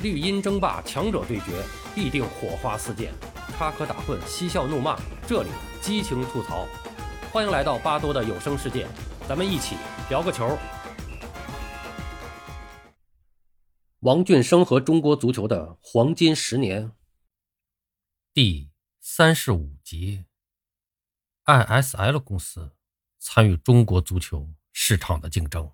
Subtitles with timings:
[0.00, 1.60] 绿茵争霸，强者对决，
[1.92, 3.12] 必定火花四溅，
[3.56, 5.48] 插科打诨，嬉笑怒骂，这里
[5.82, 6.68] 激情吐槽。
[7.32, 8.86] 欢迎来到巴多的有声世界，
[9.28, 9.74] 咱们一起
[10.08, 10.56] 聊个球。
[14.00, 16.92] 王俊生和中国足球的黄金十年，
[18.32, 18.70] 第
[19.00, 20.26] 三十五集
[21.44, 22.70] ，ISL 公司
[23.18, 25.72] 参与中国足球市场的竞争。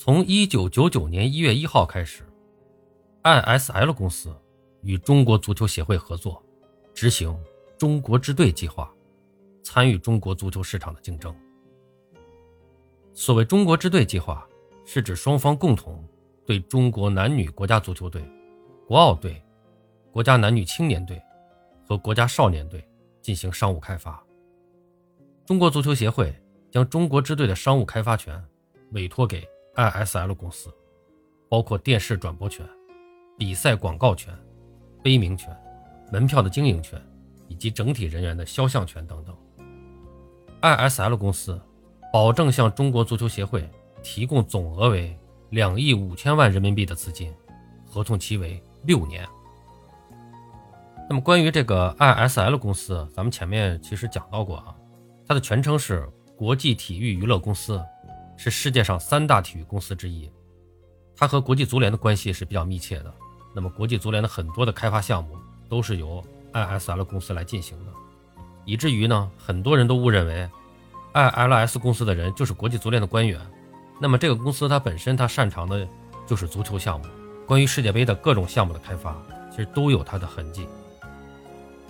[0.00, 2.22] 从一九九九年一月一号开始
[3.24, 4.32] ，ISL 公司
[4.80, 6.40] 与中国足球协会合作，
[6.94, 7.36] 执行
[7.76, 8.88] “中国之队”计划，
[9.64, 11.34] 参与中国足球市场的竞争。
[13.12, 14.46] 所谓“中国之队”计划，
[14.86, 16.08] 是指双方共同
[16.46, 18.22] 对中国男女国家足球队、
[18.86, 19.42] 国奥队、
[20.12, 21.20] 国家男女青年队
[21.84, 22.88] 和国家少年队
[23.20, 24.24] 进行商务开发。
[25.44, 26.32] 中国足球协会
[26.70, 28.40] 将中国之队的商务开发权
[28.92, 29.44] 委托给。
[29.78, 30.74] ISL 公司
[31.48, 32.68] 包括电视转播权、
[33.38, 34.36] 比赛广告权、
[35.04, 35.56] 杯名权、
[36.10, 37.00] 门票的经营权
[37.46, 39.36] 以及整体人员的肖像权等等。
[40.62, 41.60] ISL 公司
[42.12, 43.70] 保证向中国足球协会
[44.02, 45.16] 提供总额为
[45.50, 47.32] 两亿五千万人民币的资金，
[47.86, 49.24] 合同期为六年。
[51.08, 54.74] 那么关于这个 ISL 公司，咱们前面其实讲到过啊，
[55.24, 56.04] 它的全称是
[56.36, 57.80] 国际体育娱乐公司。
[58.38, 60.30] 是世界上三大体育公司之一，
[61.16, 63.12] 它和国际足联的关系是比较密切的。
[63.52, 65.36] 那么，国际足联的很多的开发项目
[65.68, 67.92] 都是由 ISL 公司来进行的，
[68.64, 70.48] 以至于呢，很多人都误认为
[71.14, 73.40] ILS 公司的人就是国际足联的官员。
[74.00, 75.88] 那么，这个公司它本身它擅长的
[76.24, 77.06] 就是足球项目，
[77.44, 80.68] 关于世界杯的各种项目的开发，其实都有它的痕迹。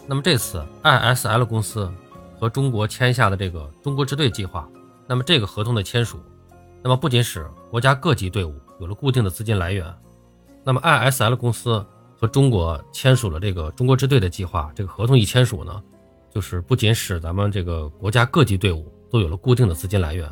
[0.06, 1.92] 那么，这次 ISL 公司
[2.40, 4.66] 和中国签下的这个“中国之队”计划，
[5.06, 6.18] 那么这个合同的签署。
[6.82, 9.92] 那么不仅使国家各级队伍有了固定的资金来源，
[10.64, 11.84] 那么 ISL 公司
[12.16, 15.82] 和中国签署了这个中国之队的计划，这个合同一签署呢，
[16.30, 20.30] 就是不仅使咱们这个国家各级队伍都有了固定的资金来源，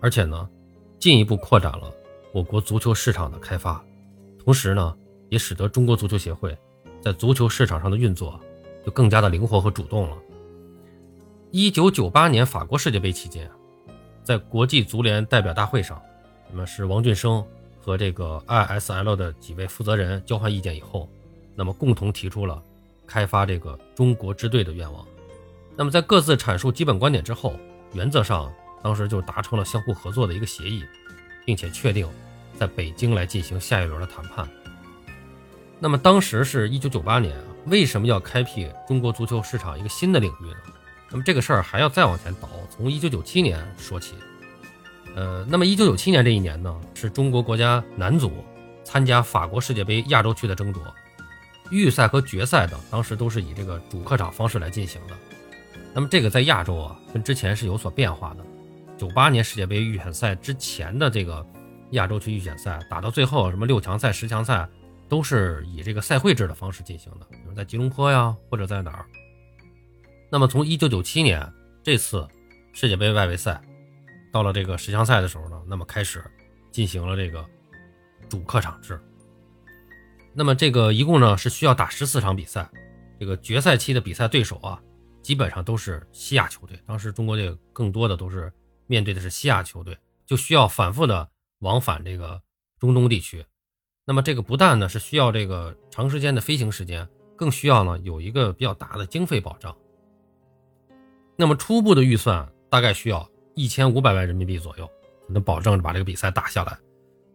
[0.00, 0.48] 而且呢，
[0.98, 1.92] 进一步扩展了
[2.32, 3.84] 我国足球市场的开发，
[4.44, 4.96] 同时呢，
[5.28, 6.56] 也使得中国足球协会
[7.00, 8.38] 在足球市场上的运作
[8.84, 10.16] 就更加的灵活和主动了。
[11.50, 13.50] 一九九八年法国世界杯期间。
[14.28, 15.98] 在国际足联代表大会上，
[16.50, 17.42] 那么是王俊生
[17.80, 21.08] 和这个 ISL 的几位负责人交换意见以后，
[21.54, 22.62] 那么共同提出了
[23.06, 25.02] 开发这个中国支队的愿望。
[25.74, 27.58] 那么在各自阐述基本观点之后，
[27.94, 28.52] 原则上
[28.82, 30.84] 当时就达成了相互合作的一个协议，
[31.46, 32.06] 并且确定
[32.54, 34.46] 在北京来进行下一轮的谈判。
[35.80, 37.34] 那么当时是一九九八年，
[37.64, 40.74] 为什么要开辟中国足球市场一个新的领域呢？
[41.10, 44.14] 那么这个事儿还要再往前倒，从一九九七年说起。
[45.16, 48.44] 呃，那么一九九七年这一年呢，是中国国家男足
[48.84, 50.82] 参加法国世界杯亚洲区的争夺，
[51.70, 55.16] 预赛和决赛等当时都是以这个主客场方式来进行的。
[55.94, 58.44] 那么这个在亚洲啊，跟之前是有所变化的。
[58.96, 61.44] 九八年世界杯预选赛之前的这个
[61.92, 64.68] 亚洲区预选赛，打到最后什么六强赛、十强赛，
[65.08, 69.06] 都是以这个赛会制的方式进行的，比如在吉隆坡呀，或者在哪儿。
[70.30, 71.52] 那么从一九九七年
[71.82, 72.26] 这次
[72.72, 73.60] 世界杯外围赛
[74.30, 76.22] 到了这个十强赛的时候呢，那么开始
[76.70, 77.44] 进行了这个
[78.28, 79.00] 主客场制。
[80.34, 82.68] 那么这个一共呢是需要打十四场比赛，
[83.18, 84.80] 这个决赛期的比赛对手啊
[85.22, 86.78] 基本上都是西亚球队。
[86.86, 88.52] 当时中国队更多的都是
[88.86, 89.96] 面对的是西亚球队，
[90.26, 91.28] 就需要反复的
[91.60, 92.40] 往返这个
[92.78, 93.44] 中东地区。
[94.04, 99.74] 那么这个不但呢是需要这个长时间的飞行时间，更需要呢有一个比较大的经费保障。
[101.40, 104.90] 那么初步的预算大概需要一千五百万人民币左右，
[105.28, 106.76] 能保证把这个比赛打下来。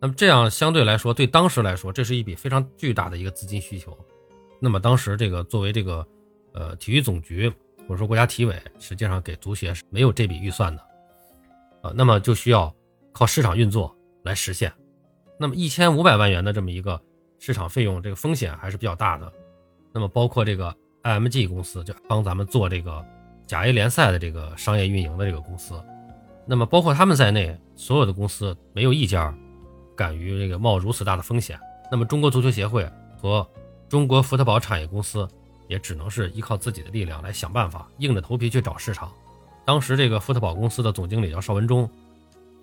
[0.02, 3.98] 那么这样相对来说，对当时来说，这是一笔非常巨大的一个资金需求。
[4.60, 6.06] 那么当时这个作为这个
[6.52, 7.50] 呃体育总局
[7.88, 10.84] 或者说国家体委，实际上给足协是没有这笔预算的
[11.84, 11.94] 呃。
[11.96, 12.76] 那么就需要
[13.14, 14.70] 靠市场运作来实现。
[15.40, 17.02] 那么一千五百万元的这么一个
[17.40, 19.32] 市场费用，这个风险还是比较大的。
[19.94, 23.02] 那么包括这个 IMG 公司就帮咱们做这个。
[23.46, 25.82] 甲 A 联赛的这个商业运营的这个公司，
[26.46, 29.34] 那么包括他们在内，所有的公司没有一家
[29.96, 31.60] 敢于这个冒如此大的风险。
[31.92, 33.48] 那么中国足球协会和
[33.90, 35.28] 中国福特宝产业公司
[35.68, 39.12] 也只能是依靠自己的力量来想办法，硬着头皮去找市场。
[39.66, 41.90] 当时这个福特宝公司的总经理叫邵文忠，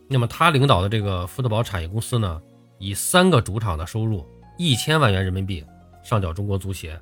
[0.08, 2.40] 那么他领导的这个福特宝产业公司呢，
[2.78, 4.26] 以三个主场的收入
[4.58, 5.64] 一千万元人民币
[6.02, 7.00] 上缴中国足协，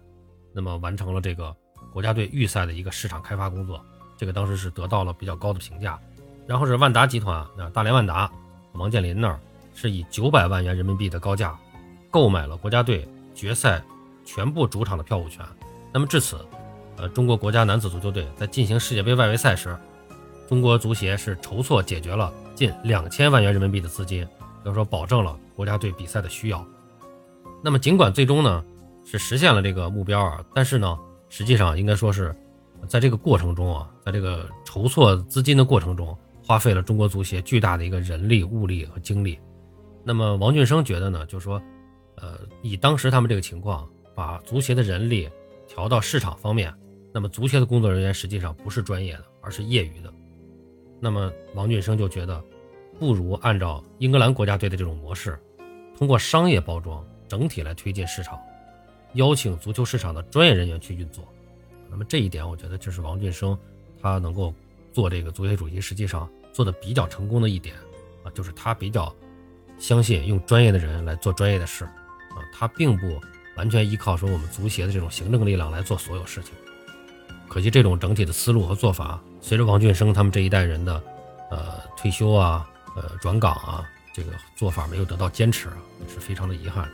[0.52, 1.54] 那么完成了这个。
[1.92, 3.80] 国家队预赛的一个市场开发工作，
[4.16, 5.98] 这个当时是得到了比较高的评价。
[6.46, 8.30] 然后是万达集团，啊大连万达，
[8.72, 9.38] 王健林那儿
[9.74, 11.54] 是以九百万元人民币的高价
[12.10, 13.82] 购买了国家队决赛
[14.24, 15.44] 全部主场的票务权。
[15.92, 16.38] 那么至此，
[16.96, 19.76] 呃，中国国家男子足球队在进行世界杯外围赛时，
[20.48, 24.26] 中国足协是筹措解决了近两千万元人民币的资金，
[24.64, 26.64] 要说保证了国家队比赛的需要。
[27.62, 28.64] 那么尽管最终呢
[29.04, 30.98] 是实现了这个目标啊，但是呢，
[31.28, 32.34] 实际上应该说是
[32.88, 39.38] 在这个过程中啊，在这个筹措资金的过程中，花费了中国足协巨大的一个人力、物力和精力。
[40.04, 41.60] 那么王俊生觉得呢，就是说，
[42.16, 45.28] 呃，以当时他们这个情况，把足协的人力
[45.66, 46.72] 调到市场方面，
[47.12, 50.12] 那么足协的工作人员实际上不是专业的，而是业余的。
[51.00, 52.42] 那么王俊生就觉得，
[52.98, 55.38] 不如按照英格兰国家队的这种模式，
[55.96, 57.04] 通过商业包装。
[57.28, 58.40] 整体来推进市场，
[59.14, 61.24] 邀请足球市场的专业人员去运作。
[61.90, 63.58] 那么这一点，我觉得就是王俊生
[64.02, 64.52] 他能够
[64.92, 67.74] 做这个足协主席，实际上做的比较成功的一点
[68.22, 69.14] 啊，就是他比较
[69.78, 73.20] 相信用专业的人来做专业的事啊，他并不
[73.56, 76.52] 完全依靠说我们足协的这种行政力量来做所有事情。
[77.48, 81.02] 可惜这种整体的思路和做法，随着王俊生他们这一代人的
[81.50, 85.70] 呃退休啊、呃转岗啊，这个做法没有得到坚持，
[86.06, 86.86] 是非常的遗憾。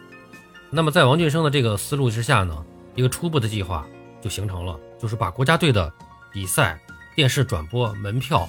[0.75, 2.65] 那么，在王俊生的这个思路之下呢，
[2.97, 3.87] 一个初步的计划
[4.21, 5.93] 就形成了，就是把国家队的
[6.33, 6.81] 比赛、
[7.15, 8.49] 电视转播、门票、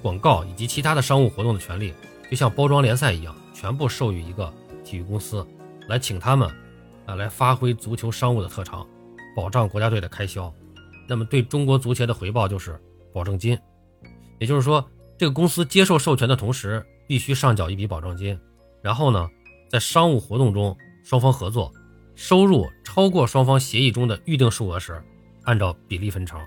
[0.00, 1.92] 广告以及其他的商务活动的权利，
[2.30, 4.50] 就像包装联赛一样，全部授予一个
[4.86, 5.46] 体育公司，
[5.86, 6.48] 来请他们
[7.04, 8.86] 啊来发挥足球商务的特长，
[9.36, 10.50] 保障国家队的开销。
[11.06, 12.80] 那么，对中国足协的回报就是
[13.12, 13.58] 保证金，
[14.38, 14.82] 也就是说，
[15.18, 18.40] 这个公司接受授权的同时，必须上缴一笔保证金，
[18.80, 19.28] 然后呢，
[19.68, 20.74] 在商务活动中。
[21.06, 21.72] 双方合作，
[22.16, 25.00] 收入超过双方协议中的预定数额时，
[25.44, 26.40] 按照比例分成；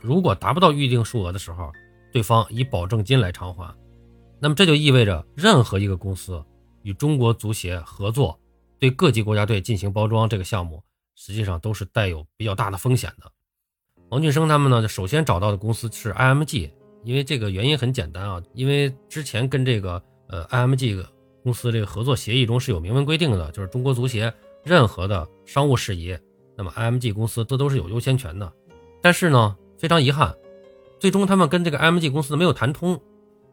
[0.00, 1.70] 如果达不到预定数额的时候，
[2.10, 3.76] 对方以保证金来偿还。
[4.40, 6.42] 那么这就意味着，任何一个公司
[6.80, 8.40] 与中国足协合作，
[8.78, 10.82] 对各级国家队进行包装这个项目，
[11.14, 13.30] 实际上都是带有比较大的风险的。
[14.08, 16.70] 王俊生他们呢，首先找到的公司是 IMG，
[17.04, 21.04] 因为这个原因很简单啊，因为之前跟这个呃 IMG。
[21.46, 24.34] 公司这个合作协议中是有明文规定的，就是中国足协
[24.64, 26.18] 任何的商务事宜，
[26.56, 28.52] 那么 IMG 公司这都是有优先权的。
[29.00, 30.34] 但是呢，非常遗憾，
[30.98, 33.00] 最终他们跟这个 IMG 公司没有谈通，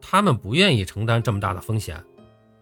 [0.01, 2.03] 他们不愿意承担这么大的风险，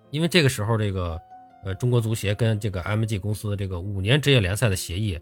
[0.10, 1.18] 因为这个时候这个
[1.64, 5.18] 呃中国足协跟这个 IMG 公司的这个五年职业联赛的协议，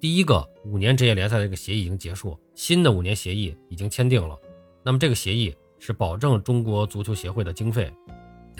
[0.00, 4.38] 第一个五年职业联赛的这个协议已经结束，新的五年协议已经签订了，
[4.82, 7.92] 那么这个协议是保证中国足球协会的经费。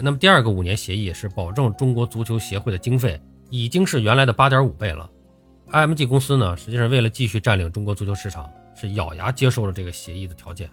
[0.03, 3.21] 那么第二个五年协议是保证中国足球协会的经费，
[3.51, 5.09] 已经是原来的八点五倍了。
[5.73, 10.69] IMG 公司呢，实际上为了继续占领中国足球市场，是咬牙接受了这个协议的条件。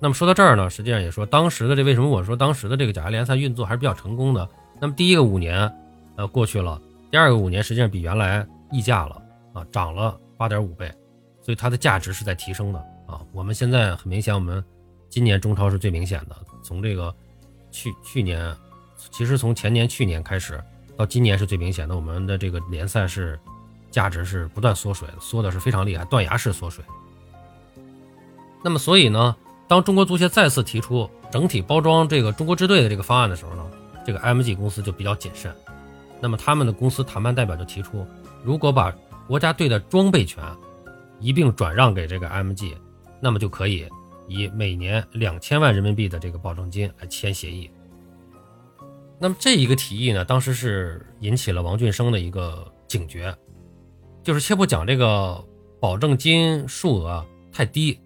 [0.00, 4.48] 那么说到这儿呢，实际上也说当时的这为什么我说当时的这个甲级联赛运作还是比较成功的。
[4.80, 5.72] 那么第一个五年，
[6.16, 6.80] 呃过去了，
[7.10, 10.90] 第二个五年实际上比原来溢价了啊，涨了八点五倍，
[11.40, 13.20] 所以它的价值是在提升的啊。
[13.32, 14.64] 我们现在很明显，我们
[15.08, 17.14] 今年中超是最明显的，从这个。
[17.76, 18.56] 去去年，
[19.10, 20.58] 其实从前年、去年开始，
[20.96, 21.94] 到今年是最明显的。
[21.94, 23.38] 我们的这个联赛是
[23.90, 26.82] 价值是不断缩水，缩的是非常厉害，断崖式缩水。
[28.64, 29.36] 那么，所以呢，
[29.68, 33.62] 当中国足协再次提出整体包装这个中国支队的这个方案的时候呢，
[34.06, 35.54] 这个 MG 公司就比较谨慎。
[36.18, 38.06] 那么，他们的公司谈判代表就提出，
[38.42, 38.90] 如果把
[39.28, 40.42] 国家队的装备权
[41.20, 42.74] 一并转让给这个 MG，
[43.20, 43.86] 那么就可以。
[44.28, 47.70] 以每年两千万人民币的这个保证金来签协议，
[49.18, 53.34] 那么这一个提议呢，当时是引起了王俊生的一个警觉，
[54.22, 55.42] 就是且不讲这个
[55.80, 57.98] 保证金数额太低，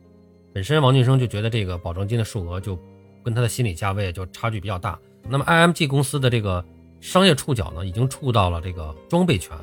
[0.52, 2.78] 本身王俊生就觉得这个保证金的数额就
[3.24, 4.98] 跟他的心理价位就差距比较大。
[5.28, 6.64] 那么 IMG 公司的这个
[7.00, 9.56] 商业触角呢，已经触到了这个装备权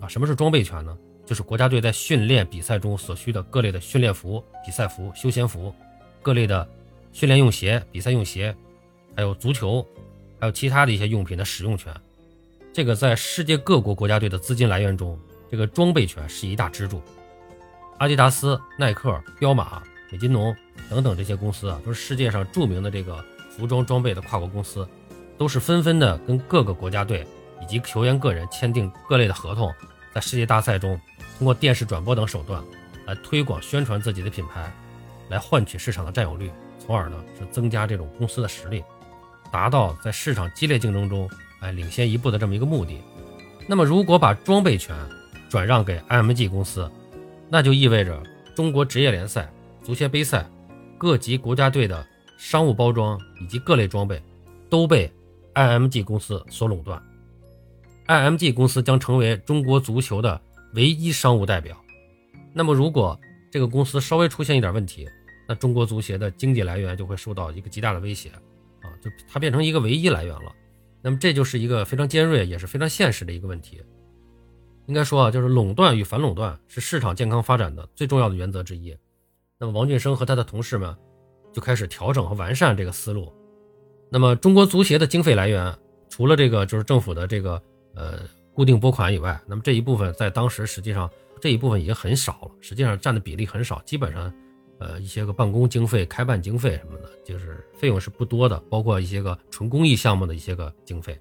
[0.00, 0.08] 啊。
[0.08, 0.96] 什么是装备权呢？
[1.24, 5.74] 就是国家队在训练比赛中所需的各类的训练服、比赛服、休闲服。
[6.26, 6.68] 各类的
[7.12, 8.52] 训练用鞋、比赛用鞋，
[9.14, 9.86] 还有足球，
[10.40, 11.94] 还有其他的一些用品的使用权，
[12.72, 15.16] 这个在世界各国国家队的资金来源中，
[15.48, 17.00] 这个装备权是一大支柱。
[17.98, 19.80] 阿迪达斯、耐克、彪马、
[20.10, 20.52] 美津浓
[20.90, 24.84] 等等这些公司啊，都是世界上著名的这个服装装备的跨国公司，
[25.38, 27.24] 都是纷纷的跟各个国家队
[27.62, 29.72] 以及球员个人签订各类的合同，
[30.12, 31.00] 在世界大赛中
[31.38, 32.60] 通过电视转播等手段
[33.06, 34.68] 来推广宣传自己的品牌。
[35.28, 38.82] 来换取市场的占有率，从而呢是增加这种公司的实力，
[39.50, 41.28] 达到在市场激烈竞争中
[41.60, 43.00] 哎领先一步的这么一个目的。
[43.66, 44.96] 那么如果把装备权
[45.48, 46.90] 转让给 IMG 公司，
[47.48, 48.22] 那就意味着
[48.54, 49.50] 中国职业联赛、
[49.82, 50.46] 足协杯赛、
[50.98, 52.06] 各级国家队的
[52.38, 54.22] 商务包装以及各类装备
[54.68, 55.12] 都被
[55.54, 57.02] IMG 公司所垄断。
[58.06, 60.40] IMG 公司将成为中国足球的
[60.74, 61.76] 唯一商务代表。
[62.52, 63.18] 那么，如果
[63.56, 65.08] 这个公司稍微出现一点问题，
[65.48, 68.28] 那中国足协的经济来源就会受到一个极大的威胁
[68.82, 70.54] 啊，就它变成一个唯一来源了。
[71.00, 73.80] 那么，这就是一个非常尖锐也是非常现实的一个问题。
[74.88, 78.94] 应该说啊，就是垄断与反垄断是市场健康发展的最重要的原则之一。
[79.58, 80.94] 那么，王俊生和他的同事们
[81.50, 83.32] 就开始调整和完善这个思路。
[84.10, 85.74] 那么，中国足协的经费来源
[86.10, 87.62] 除了这个就是政府的这个
[87.94, 88.20] 呃
[88.52, 94.32] 固定拨款以外，那么这一部分在当时实际上这一部分已经很少了，实际上占的比例很少，基本上
[94.78, 101.18] 呃一些个办公经费、开办经费什么的，就是费用是不多的，包括一些个纯公益项目的一些个经费。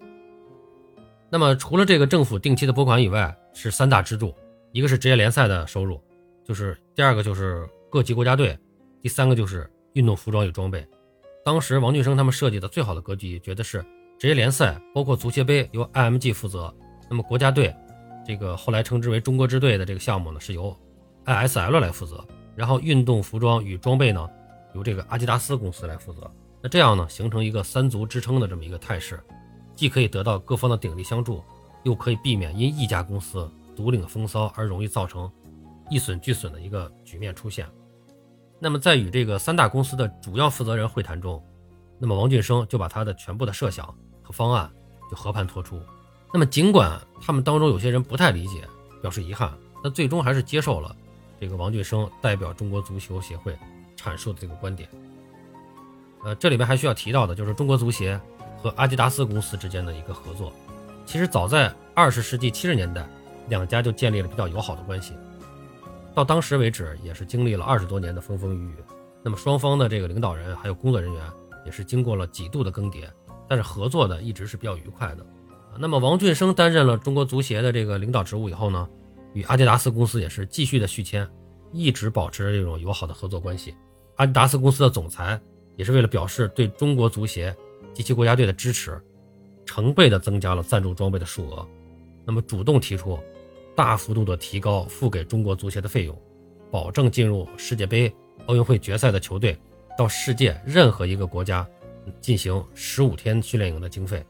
[1.30, 4.34] 那么，除了这个政府定期的拨款以外，是三大支柱，
[4.72, 6.02] 一个是职业联赛的收入，
[6.44, 8.58] 就是第二个就是各级国家队，
[9.02, 10.86] 第三个就是运动服装与装备。
[11.44, 13.84] 当时王俊生他们设计的最好的格局，觉得是
[14.18, 16.74] 职业联赛包括足协杯由 IMG 负责，
[17.10, 17.76] 那么国家队
[18.26, 20.76] 这个后来称之为中国之队的这个项目呢，是由
[21.26, 24.28] ISL 来负责，然后运动服装与装备呢，
[24.74, 26.30] 由这个阿迪达斯公司来负责。
[26.62, 29.22] 那这样呢，形成一个三足支撑的这么一个态势。
[29.76, 31.44] 既可以得到各方的鼎力相助，
[31.84, 35.30] 又可以避免因一家公司独领风骚而容易造成
[35.90, 37.68] 一损俱损的一个局面出现。
[38.58, 41.44] 那么，在与这个三大公司的主要负责人会谈中，
[42.00, 43.86] 那么王俊生就把他的全部的设想
[44.24, 44.72] 和方案
[45.12, 45.80] 就和盘托出。
[46.36, 48.68] 那么，尽管他们当中有些人不太理解，
[49.02, 49.50] 表示遗憾，
[49.82, 50.94] 但最终还是接受了
[51.40, 53.58] 这个王俊生代表中国足球协会
[53.96, 54.90] 阐述的这个观点。
[56.26, 58.20] 呃，这里边还需要提到的就是中国足协。
[58.58, 60.52] 和阿迪达斯公司之间的一个合作，
[61.06, 63.08] 其实早在二十世纪七十年代，
[63.48, 65.14] 两家就建立了比较友好的关系。
[66.14, 68.76] 到当时为止，也是经历了二十多年的风风雨雨。
[69.24, 71.24] 那么双方的这个领导人还有工作人员，
[71.66, 73.08] 也是经过了几度的更迭，
[73.48, 75.26] 但是合作的一直是比较愉快的。
[75.80, 78.88] 那么王俊生担任了中国足协的这个领导职务以后呢，
[79.34, 81.28] 与阿迪达斯公司也是继续的续签，
[81.72, 83.76] 一直保持着这种友好的合作关系。
[84.16, 85.40] 阿迪达斯公司的总裁
[85.76, 87.56] 也是为了表示对中国足协。
[87.94, 89.02] 及其国家队的支持，
[89.66, 91.66] 成倍的增加了赞助装备的数额，
[92.26, 93.18] 那么主动提出
[93.74, 96.22] 大幅度的提高付给中国足协的费用，
[96.70, 98.14] 保证进入世界杯、
[98.48, 99.58] 奥运会决赛的球队
[99.98, 101.66] 到世界任何一个国家
[102.20, 104.22] 进行十五天训练营的经费，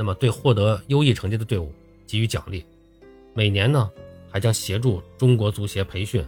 [0.00, 1.70] 那么对获得优异成绩的队伍
[2.06, 2.64] 给予奖励，
[3.34, 3.90] 每年呢
[4.30, 6.24] 还将协助中国足协培训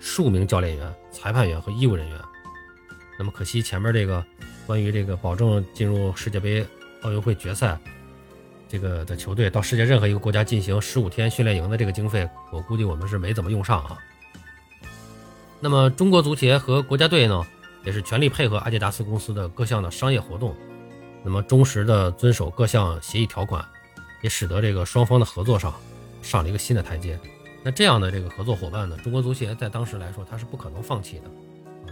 [0.00, 2.18] 数名教练员、裁判员和医务人员。
[3.16, 4.24] 那么可惜前面这个。
[4.64, 6.64] 关于这个保证进入世界杯、
[7.02, 7.76] 奥运会决赛，
[8.68, 13.98] 这个的球队到世界任何一个国家进行十五天训练营的这个经费，我估计我们是没怎么用上啊。
[15.58, 17.44] 那么中国足协和国家队呢，
[17.84, 20.54] 也是全力配合阿迪达斯公司的各项的商业活动，
[21.24, 23.64] 那么忠实的遵守各项协议条款，
[24.22, 25.74] 也使得这个双方的合作上
[26.22, 27.18] 上了一个新的台阶。
[27.62, 31.24] 那这样的这个合作伙伴呢，中国足协在当时来说，他是不可能放弃的。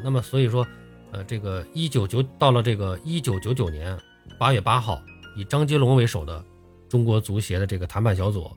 [0.02, 0.66] 那么所以说。
[1.12, 3.98] 呃，这个一九九到了这个一九九九年
[4.38, 5.02] 八月八号，
[5.36, 6.44] 以张吉龙为首的
[6.88, 8.48] 中国足协的这个谈判小组，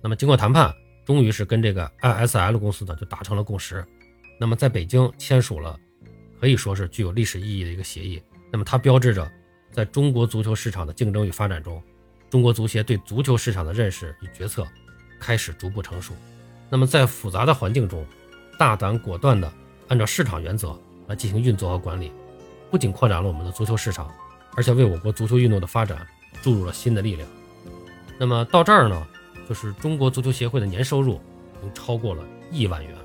[0.00, 0.72] 那么经过谈判，
[1.04, 3.84] 终于是跟这个 ISL 公司呢就达成了共识，
[4.38, 5.76] 那么在北京签署了
[6.40, 8.22] 可以说是具有历史意义的一个协议。
[8.52, 9.28] 那么它标志着
[9.74, 11.82] 在中国足球市场的竞争与发展中，
[12.30, 14.66] 中国足协对足球市场的认识与决策
[15.20, 16.14] 开始逐步成熟。
[16.70, 18.06] 那么在复杂的环境中，
[18.58, 19.52] 大胆果断地
[19.88, 20.74] 按照市场原则。
[21.06, 22.10] 来进行运作和管理，
[22.70, 24.10] 不仅扩展了我们的足球市场，
[24.56, 25.98] 而且为我国足球运动的发展
[26.40, 27.28] 注入了新的力量。
[28.18, 29.06] 那么到这儿呢，
[29.46, 31.20] 就是中国足球协会的年收入
[31.58, 32.96] 已经超过了亿万元，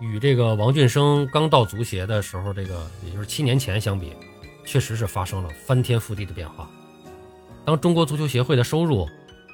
[0.00, 4.14] 与这个王俊生刚到足协的时候，这个也就是七年前相比，
[4.64, 6.70] 确实是发生了翻天覆地的变化。
[7.64, 9.06] 当中国足球协会的收入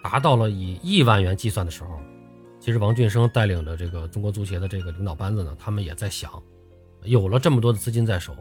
[0.03, 2.01] 达到了以亿万元计算的时候，
[2.59, 6.31] 其实王俊生带领着这个中国足协的这个领导班子呢，他们也在想。
[7.05, 8.37] 有了这么多的资金在手，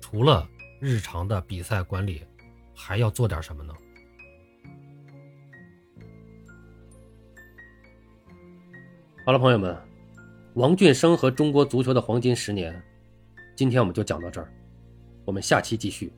[0.00, 0.48] 除了
[0.80, 2.22] 日常的比赛管理，
[2.74, 3.74] 还要做点什么呢？
[9.26, 9.76] 好了，朋友们，
[10.54, 12.82] 王俊生和中国足球的黄金十年，
[13.54, 14.50] 今天我们就讲到这儿，
[15.24, 16.12] 我们下期继续。